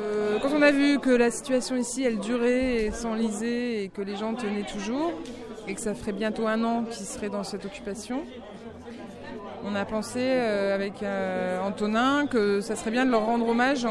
Euh, 0.00 0.38
Quand 0.40 0.50
on 0.56 0.62
a 0.62 0.70
vu 0.70 0.98
que 0.98 1.10
la 1.10 1.30
situation 1.30 1.76
ici, 1.76 2.04
elle 2.04 2.18
durait 2.18 2.84
et 2.84 2.90
s'enlisait 2.90 3.84
et 3.84 3.88
que 3.88 4.02
les 4.02 4.16
gens 4.16 4.34
tenaient 4.34 4.62
toujours 4.64 5.12
et 5.66 5.74
que 5.74 5.80
ça 5.80 5.94
ferait 5.94 6.12
bientôt 6.12 6.46
un 6.46 6.62
an 6.64 6.84
qu'ils 6.84 7.06
seraient 7.06 7.28
dans 7.28 7.44
cette 7.44 7.64
occupation, 7.64 8.22
on 9.64 9.74
a 9.74 9.84
pensé 9.84 10.20
euh, 10.22 10.74
avec 10.74 11.02
euh, 11.02 11.60
Antonin 11.60 12.26
que 12.26 12.60
ça 12.60 12.74
serait 12.76 12.90
bien 12.92 13.04
de 13.04 13.10
leur 13.10 13.26
rendre 13.26 13.46
hommage 13.48 13.84
en, 13.84 13.90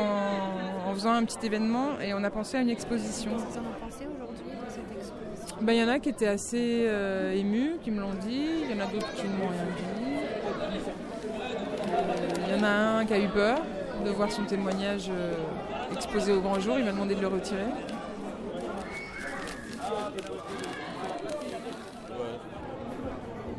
en 0.89 0.93
faisant 0.93 1.11
un 1.11 1.23
petit 1.25 1.45
événement 1.45 1.99
et 2.01 2.13
on 2.13 2.23
a 2.23 2.29
pensé 2.29 2.57
à 2.57 2.61
une 2.61 2.69
exposition. 2.69 3.31
Qu'est-ce 3.31 3.59
en 3.59 3.63
pensez 3.85 4.07
aujourd'hui 4.07 4.53
de 4.53 4.69
cette 4.69 4.91
exposition? 4.97 5.57
Ben, 5.61 5.73
Il 5.73 5.79
y 5.81 5.83
en 5.83 5.89
a 5.89 5.99
qui 5.99 6.09
étaient 6.09 6.27
assez 6.27 6.85
euh, 6.87 7.33
émus, 7.33 7.73
qui 7.83 7.91
me 7.91 7.99
l'ont 8.01 8.15
dit, 8.21 8.45
il 8.63 8.71
y 8.75 8.81
en 8.81 8.83
a 8.83 8.87
d'autres 8.89 9.13
qui 9.13 9.23
ne 9.27 9.33
m'ont 9.33 9.49
rien 9.49 9.67
dit. 9.75 9.83
Il 12.47 12.55
y 12.55 12.59
en 12.59 12.63
a 12.63 12.69
un 12.69 13.05
qui 13.05 13.13
a 13.13 13.19
eu 13.19 13.27
peur 13.27 13.59
de 14.03 14.09
voir 14.11 14.31
son 14.31 14.43
témoignage 14.43 15.09
euh, 15.09 15.33
exposé 15.93 16.31
au 16.31 16.41
grand 16.41 16.59
jour, 16.59 16.75
il 16.77 16.85
m'a 16.85 16.91
demandé 16.91 17.15
de 17.15 17.21
le 17.21 17.27
retirer. 17.27 17.65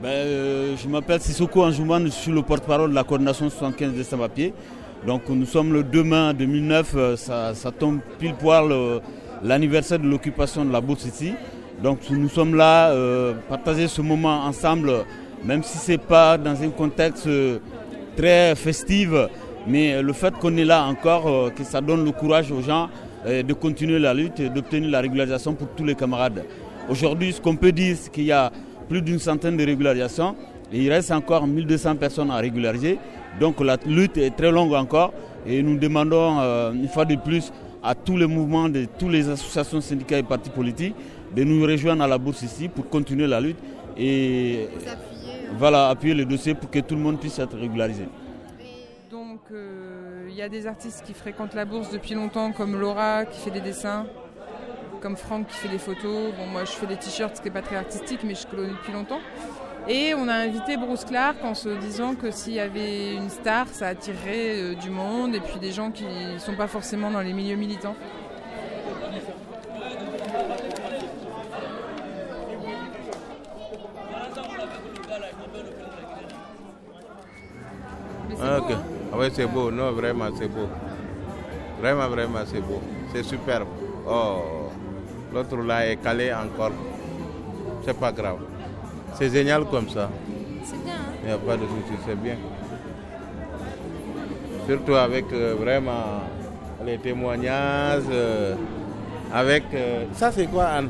Ben, 0.00 0.08
euh, 0.08 0.76
je 0.76 0.88
m'appelle 0.88 1.20
Sissoko 1.20 1.64
Anjouman, 1.64 2.04
je 2.04 2.10
suis 2.10 2.30
le 2.30 2.42
porte-parole 2.42 2.90
de 2.90 2.94
la 2.94 3.04
coordination 3.04 3.50
75 3.50 3.92
des 3.92 4.04
sans-papiers. 4.04 4.54
Donc 5.06 5.22
nous 5.28 5.46
sommes 5.46 5.72
le 5.72 5.82
2 5.82 6.02
mai 6.04 6.34
2009, 6.34 6.92
euh, 6.94 7.16
ça, 7.16 7.54
ça 7.54 7.70
tombe 7.70 8.00
pile 8.18 8.34
poil 8.34 8.72
l'anniversaire 9.42 9.98
de 9.98 10.08
l'occupation 10.08 10.64
de 10.64 10.72
la 10.72 10.80
bourse 10.80 11.04
ici. 11.04 11.34
Donc 11.82 11.98
nous 12.10 12.28
sommes 12.28 12.54
là, 12.54 12.92
partager 13.48 13.86
ce 13.86 14.02
moment 14.02 14.44
ensemble, 14.44 15.04
même 15.44 15.62
si 15.62 15.78
ce 15.78 15.92
n'est 15.92 15.98
pas 15.98 16.36
dans 16.36 16.60
un 16.60 16.70
contexte 16.70 17.28
très 18.16 18.56
festif, 18.56 19.10
mais 19.68 20.00
le 20.02 20.12
fait 20.12 20.32
qu'on 20.34 20.56
est 20.56 20.64
là 20.64 20.84
encore, 20.86 21.26
euh, 21.28 21.50
que 21.50 21.62
ça 21.64 21.80
donne 21.80 22.04
le 22.04 22.10
courage 22.12 22.50
aux 22.50 22.62
gens 22.62 22.88
euh, 23.26 23.42
de 23.42 23.52
continuer 23.52 23.98
la 23.98 24.14
lutte 24.14 24.40
et 24.40 24.48
d'obtenir 24.48 24.90
la 24.90 25.00
régularisation 25.00 25.54
pour 25.54 25.68
tous 25.76 25.84
les 25.84 25.94
camarades. 25.94 26.44
Aujourd'hui, 26.88 27.32
ce 27.32 27.40
qu'on 27.40 27.56
peut 27.56 27.72
dire, 27.72 27.96
c'est 28.00 28.10
qu'il 28.10 28.24
y 28.24 28.32
a 28.32 28.50
plus 28.88 29.02
d'une 29.02 29.18
centaine 29.18 29.56
de 29.56 29.64
régularisations 29.64 30.34
et 30.72 30.82
il 30.82 30.90
reste 30.90 31.10
encore 31.10 31.46
1200 31.46 31.96
personnes 31.96 32.30
à 32.30 32.36
régulariser. 32.36 32.98
Donc 33.40 33.60
la 33.60 33.76
lutte 33.86 34.16
est 34.16 34.30
très 34.34 34.50
longue 34.50 34.72
encore 34.74 35.12
et 35.46 35.62
nous 35.62 35.76
demandons 35.78 36.38
euh, 36.40 36.72
une 36.72 36.88
fois 36.88 37.04
de 37.04 37.16
plus 37.16 37.52
à 37.82 37.94
tous 37.94 38.16
les 38.16 38.26
mouvements 38.26 38.68
de 38.68 38.86
toutes 38.98 39.10
les 39.12 39.28
associations 39.28 39.80
syndicales 39.80 40.20
et 40.20 40.22
partis 40.22 40.50
politiques 40.50 40.94
de 41.36 41.44
nous 41.44 41.62
rejoindre 41.64 42.02
à 42.04 42.06
la 42.08 42.18
bourse 42.18 42.42
ici 42.42 42.68
pour 42.68 42.88
continuer 42.88 43.26
la 43.26 43.40
lutte 43.40 43.58
et 43.96 44.66
euh, 44.86 44.90
voilà, 45.58 45.88
appuyer 45.88 46.14
le 46.14 46.24
dossier 46.24 46.54
pour 46.54 46.70
que 46.70 46.78
tout 46.78 46.94
le 46.94 47.00
monde 47.00 47.18
puisse 47.20 47.38
être 47.38 47.56
régularisé. 47.58 48.04
Y 50.38 50.42
a 50.42 50.48
des 50.48 50.68
artistes 50.68 51.02
qui 51.04 51.14
fréquentent 51.14 51.54
la 51.54 51.64
bourse 51.64 51.90
depuis 51.90 52.14
longtemps, 52.14 52.52
comme 52.52 52.78
Laura 52.78 53.24
qui 53.24 53.40
fait 53.40 53.50
des 53.50 53.60
dessins, 53.60 54.06
comme 55.00 55.16
Franck 55.16 55.48
qui 55.48 55.56
fait 55.56 55.68
des 55.68 55.78
photos. 55.78 56.32
Bon, 56.36 56.46
moi 56.46 56.64
je 56.64 56.70
fais 56.70 56.86
des 56.86 56.96
t-shirts, 56.96 57.36
ce 57.36 57.40
qui 57.42 57.48
n'est 57.48 57.54
pas 57.54 57.62
très 57.62 57.74
artistique, 57.74 58.20
mais 58.22 58.36
je 58.36 58.46
colonne 58.46 58.70
depuis 58.70 58.92
longtemps. 58.92 59.18
Et 59.88 60.14
on 60.14 60.28
a 60.28 60.34
invité 60.34 60.76
Bruce 60.76 61.04
Clark 61.04 61.38
en 61.42 61.54
se 61.54 61.70
disant 61.70 62.14
que 62.14 62.30
s'il 62.30 62.52
y 62.52 62.60
avait 62.60 63.14
une 63.14 63.30
star, 63.30 63.66
ça 63.66 63.88
attirerait 63.88 64.60
euh, 64.60 64.74
du 64.74 64.90
monde 64.90 65.34
et 65.34 65.40
puis 65.40 65.58
des 65.58 65.72
gens 65.72 65.90
qui 65.90 66.04
ne 66.04 66.38
sont 66.38 66.54
pas 66.54 66.68
forcément 66.68 67.10
dans 67.10 67.20
les 67.20 67.32
milieux 67.32 67.56
militants. 67.56 67.96
Mais 78.28 78.36
c'est 78.36 78.42
Ah, 78.42 78.60
beau, 78.60 78.72
hein. 78.72 78.97
Ah 79.12 79.18
ouais, 79.18 79.30
c'est 79.32 79.46
beau. 79.46 79.70
Non, 79.70 79.92
vraiment, 79.92 80.26
c'est 80.38 80.48
beau. 80.48 80.68
Vraiment, 81.80 82.08
vraiment, 82.08 82.40
c'est 82.46 82.60
beau. 82.60 82.80
C'est 83.12 83.22
superbe. 83.22 83.68
Oh, 84.06 84.70
l'autre 85.32 85.56
là 85.58 85.86
est 85.88 85.96
calé 85.96 86.32
encore. 86.32 86.72
C'est 87.84 87.98
pas 87.98 88.12
grave. 88.12 88.38
C'est 89.14 89.30
génial 89.30 89.64
comme 89.64 89.88
ça. 89.88 90.10
c'est 90.64 90.82
bien. 90.84 90.94
hein. 90.94 91.14
Il 91.22 91.26
n'y 91.28 91.32
a 91.34 91.38
pas 91.38 91.56
de 91.56 91.62
souci, 91.62 91.94
c'est 92.06 92.20
bien. 92.20 92.36
Surtout 94.66 94.94
avec 94.94 95.24
euh, 95.32 95.54
vraiment 95.58 96.22
les 96.84 96.98
témoignages. 96.98 98.02
euh, 98.10 98.54
avec. 99.32 99.64
euh, 99.74 100.04
Ça, 100.12 100.30
c'est 100.32 100.46
quoi, 100.46 100.64
Anne? 100.66 100.88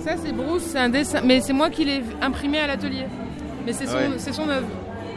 Ça 0.00 0.16
c'est 0.16 0.32
Bruce, 0.32 0.62
c'est 0.64 0.78
un 0.78 0.88
dessin, 0.88 1.20
mais 1.24 1.40
c'est 1.40 1.52
moi 1.52 1.70
qui 1.70 1.84
l'ai 1.84 2.02
imprimé 2.20 2.58
à 2.58 2.66
l'atelier. 2.66 3.06
Mais 3.64 3.72
c'est 3.72 3.86
son, 3.86 3.94
Ouais. 3.96 4.18
son 4.18 4.48
œuvre. 4.48 4.66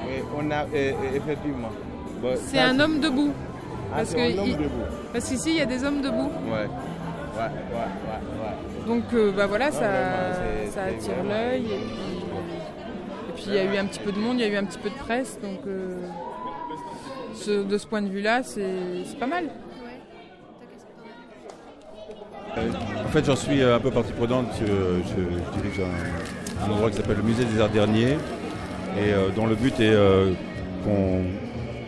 Oui, 0.07 0.21
on 0.37 0.51
a, 0.51 0.65
effectivement. 1.15 1.71
Bon, 2.25 2.33
C'est 2.43 2.57
ça, 2.57 2.65
un 2.69 2.79
homme 2.79 2.99
debout. 2.99 3.31
Ah, 3.93 3.97
parce 3.97 4.13
que 4.15 4.19
un 4.19 4.37
homme 4.39 4.47
il- 4.47 4.57
debout. 4.57 4.69
Parce 5.13 5.29
qu'ici 5.29 5.49
il 5.51 5.55
y 5.57 5.61
a 5.61 5.65
des 5.67 5.83
hommes 5.83 6.01
debout. 6.01 6.31
Ouais. 6.47 6.51
Ouais, 6.51 6.65
ouais, 7.37 7.47
ouais, 7.71 8.41
ouais. 8.41 8.87
Donc 8.87 9.03
euh, 9.13 9.31
bah 9.31 9.45
voilà, 9.45 9.69
ça, 9.71 9.85
attire 9.85 11.23
l'œil. 11.27 11.65
Et 11.65 11.67
puis, 11.67 11.83
et 13.29 13.33
puis 13.35 13.43
il 13.47 13.53
y 13.53 13.59
a 13.59 13.63
eu 13.65 13.77
un 13.77 13.85
petit 13.85 13.99
peu 13.99 14.11
de 14.11 14.17
monde, 14.19 14.37
il 14.39 14.41
y 14.41 14.43
a 14.43 14.47
eu 14.47 14.55
un 14.55 14.63
petit 14.65 14.79
peu 14.79 14.89
de 14.89 14.95
presse. 14.95 15.37
Donc 15.41 15.59
euh, 15.67 15.97
ce- 17.35 17.63
de 17.63 17.77
ce 17.77 17.85
point 17.85 18.01
de 18.01 18.09
vue-là, 18.09 18.41
c'est 18.43 18.63
pas 19.19 19.27
mal. 19.27 19.45
En 22.57 23.09
fait, 23.09 23.25
j'en 23.25 23.35
suis 23.35 23.61
euh, 23.61 23.75
un 23.75 23.79
peu 23.79 23.91
partie 23.91 24.13
prenante. 24.13 24.47
Je, 24.59 24.65
je 24.65 25.59
dirige 25.61 25.81
un, 25.81 26.65
un 26.65 26.73
endroit 26.73 26.89
qui 26.89 26.97
s'appelle 26.97 27.17
le 27.17 27.23
Musée 27.23 27.43
des 27.45 27.59
Arts 27.61 27.69
Derniers, 27.69 28.13
et 28.97 29.11
euh, 29.13 29.29
dont 29.35 29.45
le 29.45 29.55
but 29.55 29.77
est 29.79 29.89
euh, 29.93 30.31
qu'on 30.85 31.23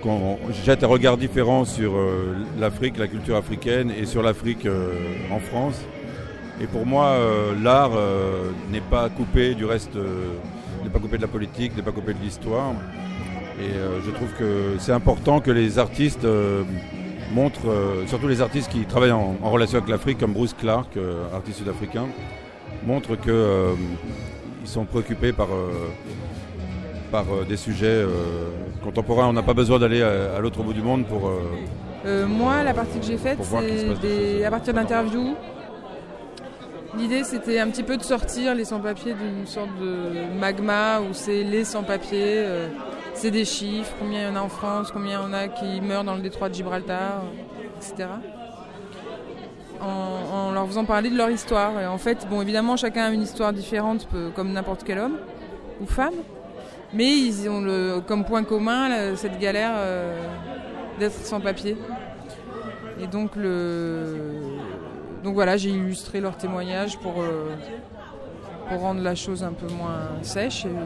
qu'on 0.08 0.38
jette 0.66 0.84
un 0.84 0.88
regard 0.88 1.18
différent 1.18 1.66
sur 1.66 1.96
euh, 1.96 2.36
l'Afrique, 2.58 2.98
la 2.98 3.08
culture 3.08 3.36
africaine, 3.36 3.92
et 3.92 4.06
sur 4.06 4.24
l'Afrique 4.24 4.66
euh, 4.66 4.94
en 5.32 5.40
France. 5.40 5.80
Et 6.62 6.66
pour 6.66 6.86
moi, 6.86 7.08
euh, 7.08 7.54
l'art 7.62 7.92
n'est 8.72 8.82
pas 8.82 9.10
coupé 9.10 9.54
du 9.54 9.66
reste, 9.66 9.96
n'est 10.84 10.90
pas 10.90 11.00
coupé 11.00 11.18
de 11.18 11.22
la 11.22 11.28
politique, 11.28 11.76
n'est 11.76 11.84
pas 11.84 11.92
coupé 11.92 12.14
de 12.14 12.20
l'histoire. 12.24 12.72
Et 13.60 13.74
je 14.06 14.12
trouve 14.12 14.32
que 14.38 14.76
c'est 14.80 14.92
important 14.92 15.40
que 15.40 15.52
les 15.52 15.80
artistes 15.80 16.28
montrent, 17.34 17.74
surtout 18.08 18.28
les 18.28 18.42
artistes 18.42 18.72
qui 18.72 18.86
travaillent 18.86 19.12
en, 19.12 19.36
relation 19.44 19.78
avec 19.78 19.90
l'Afrique, 19.90 20.20
comme 20.20 20.34
Bruce 20.34 20.54
Clark, 20.54 20.98
artiste 21.34 21.60
sud-africain, 21.60 22.06
montrent 22.86 23.16
que 23.16 23.32
euh, 23.32 23.74
ils 24.64 24.68
sont 24.68 24.86
préoccupés 24.86 25.34
par, 25.34 25.48
par 27.12 27.26
euh, 27.32 27.44
des 27.44 27.58
sujets 27.58 27.86
euh, 27.88 28.08
contemporains. 28.84 29.28
On 29.28 29.34
n'a 29.34 29.44
pas 29.44 29.54
besoin 29.54 29.80
d'aller 29.80 30.02
à, 30.02 30.36
à 30.38 30.40
l'autre 30.40 30.62
bout 30.64 30.74
du 30.74 30.82
monde 30.82 31.06
pour. 31.06 31.28
euh, 31.28 31.40
Euh, 32.06 32.26
moi, 32.28 32.64
la 32.64 32.74
partie 32.74 33.00
que 33.00 33.06
j'ai 33.06 33.18
faite, 33.18 33.40
c'est 33.44 34.00
des 34.00 34.44
à 34.46 34.52
partir 34.52 34.74
d'interviews. 34.74 35.36
L'idée, 36.98 37.24
c'était 37.24 37.60
un 37.60 37.68
petit 37.70 37.84
peu 37.84 37.98
de 37.98 38.04
sortir 38.04 38.56
les 38.56 38.66
sans-papiers 38.66 39.14
d'une 39.14 39.46
sorte 39.46 39.70
de 39.80 40.40
magma 40.40 41.00
où 41.02 41.14
c'est 41.14 41.44
les 41.44 41.64
sans-papiers, 41.64 42.38
euh, 42.38 42.68
c'est 43.14 43.30
des 43.30 43.46
chiffres, 43.46 43.94
combien 44.00 44.22
il 44.22 44.26
y 44.30 44.32
en 44.32 44.36
a 44.36 44.42
en 44.42 44.50
France, 44.50 44.92
combien 44.92 45.20
il 45.20 45.24
y 45.24 45.26
en 45.30 45.34
a 45.34 45.48
qui 45.48 45.82
meurent 45.82 46.04
dans 46.06 46.16
le 46.16 46.22
détroit 46.22 46.50
de 46.50 46.56
Gibraltar, 46.56 47.22
euh, 47.24 47.78
etc. 47.78 48.10
En, 49.80 50.48
en 50.48 50.52
leur 50.54 50.66
faisant 50.66 50.86
parler 50.86 51.10
de 51.12 51.18
leur 51.18 51.30
histoire. 51.30 51.80
Et 51.80 51.86
en 51.86 51.98
fait, 52.00 52.26
bon, 52.30 52.42
évidemment, 52.42 52.78
chacun 52.78 53.04
a 53.06 53.10
une 53.12 53.22
histoire 53.22 53.54
différente, 53.54 54.08
comme 54.36 54.52
n'importe 54.52 54.84
quel 54.84 54.98
homme 55.00 55.18
ou 55.82 55.86
femme. 55.86 56.14
Mais 56.94 57.10
ils 57.10 57.50
ont 57.50 57.62
le, 57.62 58.00
comme 58.06 58.24
point 58.24 58.44
commun 58.44 59.16
cette 59.16 59.40
galère 59.40 59.74
euh, 59.76 60.18
d'être 61.00 61.26
sans 61.26 61.40
papier. 61.40 61.78
Et 63.00 63.08
donc, 63.08 63.36
le, 63.36 64.58
donc 65.24 65.34
voilà, 65.34 65.58
j'ai 65.58 65.70
illustré 65.70 66.20
leur 66.20 66.38
témoignage 66.38 66.98
pour, 67.00 67.22
euh, 67.22 67.56
pour 68.70 68.80
rendre 68.80 69.02
la 69.02 69.16
chose 69.16 69.44
un 69.44 69.54
peu 69.54 69.68
moins 69.68 70.10
sèche. 70.22 70.66
Et 70.66 70.70
Donc, 70.70 70.78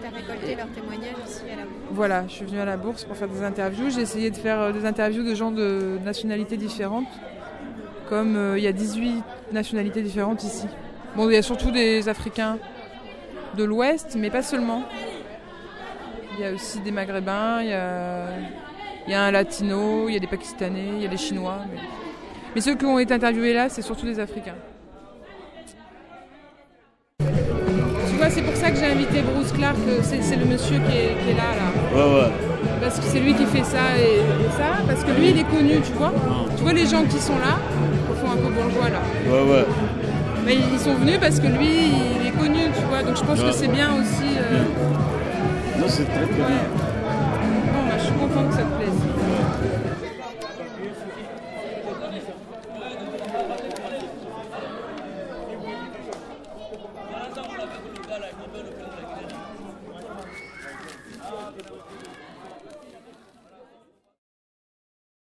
t'as 0.00 0.10
récolté 0.10 0.54
leurs 0.54 0.68
témoignages 0.68 1.16
ici 1.26 1.42
à 1.52 1.56
la 1.56 1.62
bourse. 1.62 1.90
voilà, 1.90 2.24
je 2.28 2.32
suis 2.32 2.44
venue 2.44 2.60
à 2.60 2.64
la 2.64 2.76
bourse 2.76 3.04
pour 3.04 3.16
faire 3.16 3.28
des 3.28 3.42
interviews. 3.42 3.90
J'ai 3.90 4.02
essayé 4.02 4.30
de 4.30 4.36
faire 4.36 4.60
euh, 4.60 4.72
des 4.72 4.86
interviews 4.86 5.22
de 5.22 5.34
gens 5.34 5.50
de 5.50 5.98
nationalités 6.04 6.56
différentes. 6.56 7.08
Comme 8.08 8.36
euh, 8.36 8.58
il 8.58 8.64
y 8.64 8.68
a 8.68 8.72
18 8.72 9.22
nationalités 9.52 10.00
différentes 10.00 10.44
ici. 10.44 10.66
Bon, 11.14 11.28
il 11.28 11.34
y 11.34 11.36
a 11.36 11.42
surtout 11.42 11.70
des 11.70 12.08
Africains 12.08 12.58
de 13.56 13.64
l'Ouest, 13.64 14.16
mais 14.18 14.30
pas 14.30 14.42
seulement. 14.42 14.84
Il 16.36 16.40
y 16.42 16.46
a 16.46 16.52
aussi 16.52 16.78
des 16.80 16.90
Maghrébins, 16.92 17.62
il 17.62 17.70
y 17.70 17.72
a, 17.72 18.26
il 19.06 19.12
y 19.12 19.14
a 19.14 19.22
un 19.22 19.30
Latino, 19.30 20.08
il 20.08 20.14
y 20.14 20.16
a 20.16 20.20
des 20.20 20.26
Pakistanais, 20.26 20.90
il 20.96 21.02
y 21.02 21.06
a 21.06 21.08
des 21.08 21.16
Chinois. 21.16 21.58
Mais, 21.72 21.80
mais 22.54 22.60
ceux 22.60 22.76
qui 22.76 22.84
ont 22.84 22.98
été 22.98 23.14
interviewés 23.14 23.54
là, 23.54 23.68
c'est 23.68 23.82
surtout 23.82 24.06
des 24.06 24.20
Africains. 24.20 24.54
Tu 27.18 27.26
vois, 28.16 28.30
c'est 28.30 28.42
pour 28.42 28.54
ça 28.54 28.70
que 28.70 28.76
j'ai 28.76 28.86
invité 28.86 29.22
Bruce 29.22 29.52
Clark, 29.52 29.76
c'est 30.02 30.22
c'est 30.22 30.36
le 30.36 30.44
monsieur 30.44 30.78
qui 30.78 30.96
est, 30.96 31.16
qui 31.22 31.30
est 31.30 31.34
là, 31.34 31.54
là. 31.56 31.72
Ouais, 31.96 32.20
ouais. 32.20 32.30
Parce 32.80 33.00
que 33.00 33.06
c'est 33.06 33.20
lui 33.20 33.34
qui 33.34 33.46
fait 33.46 33.64
ça 33.64 33.98
et, 33.98 34.18
et 34.18 34.50
ça, 34.56 34.82
parce 34.86 35.02
que 35.02 35.10
lui 35.10 35.30
il 35.30 35.38
est 35.40 35.50
connu, 35.50 35.80
tu 35.80 35.92
vois. 35.92 36.12
Tu 36.56 36.62
vois 36.62 36.72
les 36.72 36.86
gens 36.86 37.04
qui 37.04 37.18
sont 37.18 37.38
là, 37.38 37.58
au 38.10 38.14
fond 38.14 38.30
un 38.32 38.36
peu 38.36 38.50
bourgeois 38.52 38.88
là. 38.90 39.02
Ouais, 39.26 39.50
ouais. 39.50 39.64
Mais 40.44 40.56
ils 40.72 40.78
sont 40.78 40.94
venus 40.94 41.18
parce 41.20 41.40
que 41.40 41.46
lui, 41.46 41.68
il 42.20 42.26
est 42.26 42.30
connu, 42.30 42.60
tu 42.74 42.84
vois. 42.88 43.02
Donc 43.02 43.16
je 43.16 43.24
pense 43.24 43.40
que 43.40 43.52
c'est 43.52 43.68
bien 43.68 43.88
aussi. 43.94 44.36
Euh, 44.36 45.80
non, 45.80 45.86
c'est 45.88 46.04
très 46.04 46.20
ouais. 46.20 46.26
bien. 46.26 46.46
Bon, 47.72 47.88
bah, 47.88 47.94
je 47.98 48.04
suis 48.04 48.12
contente 48.14 48.48
que 48.50 48.54
ça 48.54 48.62
te 48.62 48.76
plaise. 48.76 49.08